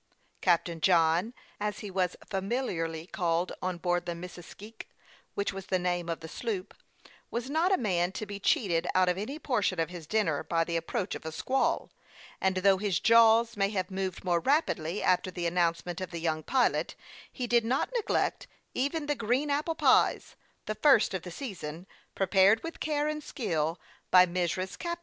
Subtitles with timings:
[0.41, 4.87] Captain John, as he was familiarly called on board the Missisque,
[5.35, 6.73] which was the name of the sloop,
[7.29, 10.63] was not a man to be cheated out of any portion of his dinner by
[10.63, 11.91] the approach of a squall;
[12.41, 16.41] and though his jaws may have moved more rapidly after the announcement of the young
[16.41, 16.95] pilot,
[17.31, 22.63] he did not neglect even the green apple pies, the first of the season, prepared
[22.63, 23.79] with care and skill
[24.09, 24.31] by Mrs.
[24.31, 24.97] Cap THE YOUNG PILOT OF LAKE CHAMPLAIN.